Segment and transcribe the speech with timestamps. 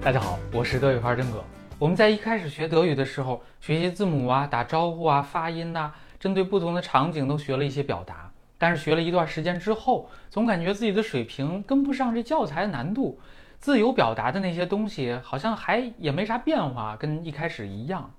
[0.00, 1.44] 大家好，我是德语范儿真哥。
[1.76, 8.30] 我们在一开始学德语的时候，学习字母啊、打招呼啊、发音呐、针对不同的场景都学了一些表达。
[8.56, 13.20] 但是学了一段时间之后，总感觉自己的水平跟不上这教材的难度，
[13.58, 18.14] 自由表达的那些东西好像还也没啥变化，跟一开始一样。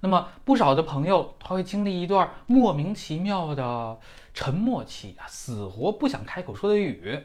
[0.00, 3.98] 那么不少的朋友他会经历一段莫名其妙的
[4.32, 7.18] 沉默期啊，死活不想开口说德语。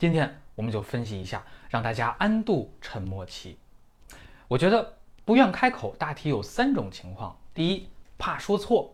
[0.00, 3.58] 今天我们就分析一下，让大家安度沉默期。
[4.48, 4.94] 我觉得
[5.26, 7.86] 不愿开口大体有三种情况：第一，
[8.16, 8.90] 怕说错，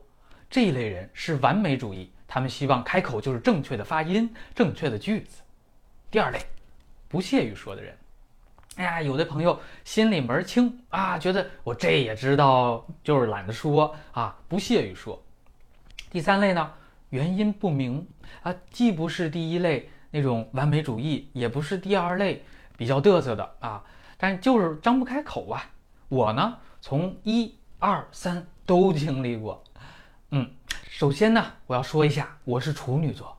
[0.51, 5.45] 这一类人是完美主义，他们希望开口就是正确的发音、正确的句子；
[6.11, 6.41] 第二类，
[7.07, 7.97] 不屑于说的人。
[8.75, 15.23] 哎呀，有的朋友心里门儿清啊，觉得我这也知道，就是懒得说啊，不屑于说。
[16.11, 16.73] 第三类呢，
[17.11, 18.05] 原因不明
[18.43, 22.43] 啊，既不是第一类那种完美主义，也不是第二类
[22.75, 23.85] 比较嘚瑟的啊，
[24.17, 25.63] 但就是张不开口啊。
[26.09, 29.63] 我呢，从一二三都经历过。
[30.31, 30.51] 嗯，
[30.89, 33.37] 首先呢，我要说一下，我是处女座。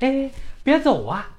[0.00, 0.30] 哎，
[0.62, 1.30] 别走啊！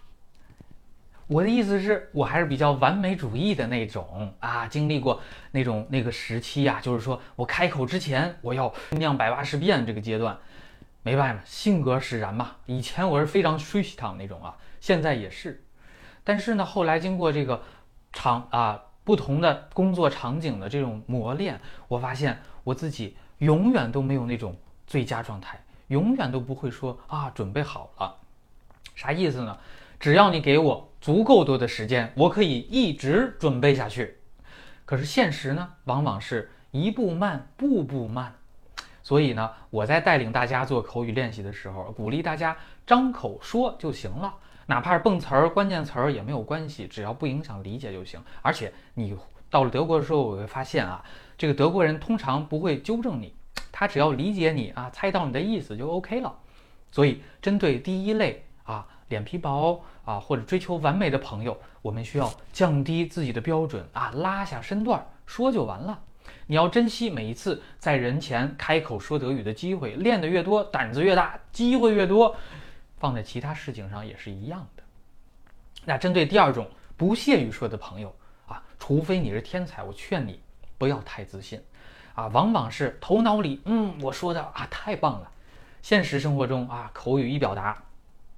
[1.27, 10.35] 我的意思是我还是比较完美主义的那种啊，经历过那种那个时期呀，就是说我开口之前我要酿百八十遍这个阶段，
[11.03, 12.51] 没办法，性格使然嘛。
[12.65, 15.63] 以前我是非常吹气堂那种啊，现在也是。
[16.23, 17.61] 但是呢，后来经过这个
[18.13, 24.55] 场啊不同的工作场景的这种磨练，我发现我自己永远都没有那种
[24.87, 28.15] 最佳状态，永远都不会说啊准备好了，
[28.95, 29.57] 啥意思呢？
[29.99, 34.17] 只要你给我足够多的时间，我可以一直准备下去。
[34.85, 38.35] 可是现实呢，往往是一步慢，步步慢。
[39.03, 42.55] 所以呢，我在带领大家做口语练习的时候，鼓励大家
[42.87, 44.33] 张口说就行了，
[44.65, 48.19] 哪怕是蹦词儿、关键词儿也没有关系，只要不影响理解就行。
[48.41, 49.15] 而且你
[49.49, 51.03] 到了德国的时候，我会发现啊，
[51.37, 53.35] 这个德国人通常不会纠正你，
[53.71, 56.33] 他只要理解你啊，猜到你的意思就 OK 了。
[56.89, 58.87] 所以针对第一类啊。
[59.09, 65.99] 脸皮薄啊，或者追求完美的朋友，我们需要降低自己的标准啊，拉下身段说就完了。
[66.47, 72.35] 你要珍惜每一次在人前开口说德语的机会，练得越多，胆子越大，机会越多。
[72.97, 74.83] 放在其他事情上也是一样的。
[75.85, 78.15] 那针对第二种不屑于说的朋友
[78.47, 80.39] 啊，除非你是天才，我劝你
[80.77, 81.61] 不要太自信
[82.15, 85.29] 啊，往往是头脑里嗯我说的啊太棒了，
[85.81, 87.77] 现实生活中啊口语一表达。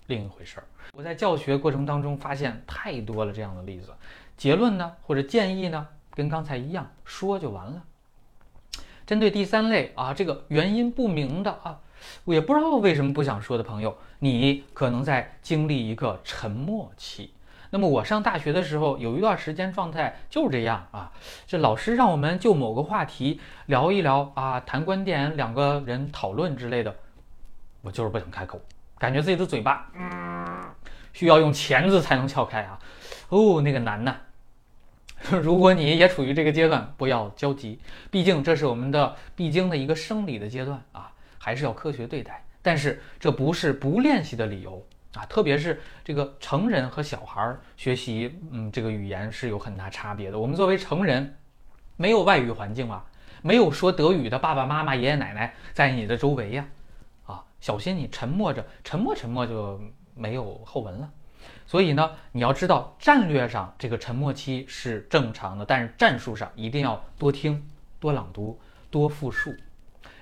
[0.07, 3.91] 另一回事儿，我在教学过程当中发现太多了这样的例子。
[4.37, 7.83] 结论呢，或者建议呢，跟刚才一样，说就完了。
[9.05, 11.79] 针对第三类啊，这个原因不明的啊，
[12.23, 17.31] 我也不知道为什么不想说的朋友，你可能在经历一个沉默期。
[17.69, 21.11] 那么我上大学的时候，有一段时间状态就是这样啊，
[21.45, 26.95] 这老师让我们就某个话题聊一聊啊，谈观点，两个人讨论之类的，
[27.81, 28.61] 我就是不想开口。
[28.97, 29.91] 感觉自己的嘴巴，
[31.11, 32.79] 需要用钳子才能撬开啊！
[33.29, 34.15] 哦，那个难呐。
[35.41, 37.79] 如果你也处于这个阶段，不要焦急，
[38.11, 42.43] 毕竟这是我们的必经的一个生理的阶段啊，还是要科学对待。
[42.61, 50.39] 但是这不是不练习的理由啊，特别是这个成人和小孩学习，嗯，这个语言是有很大差别的。
[50.39, 51.35] 我们作为成人，
[51.95, 53.05] 没有外语环境啊，
[53.41, 56.65] 没有说德语的爸爸妈妈、爷爷奶奶在你的周围呀。
[57.25, 59.79] 啊小心你沉默着，沉默沉默就
[60.13, 61.09] 没有后文了。
[61.67, 67.63] 所以呢，你要知道战略上这个沉默期是正常的，但是战术上一定要多听、
[67.99, 69.53] 多朗读、多复述。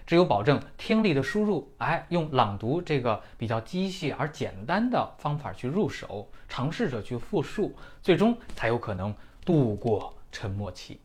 [0.05, 10.99] 只有保证听力的输入，哎，用朗读这个比较机械而简单的方法去入手，尝试着去复述，最终才有可能度过沉默期。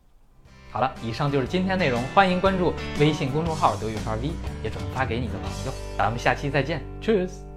[0.71, 4.31] 好了，以上就是今天内容，欢迎关注微信公众号德语范儿 V，
[4.65, 5.73] 也转发给你的朋友。
[5.97, 7.48] 咱们下期再见，Cheers。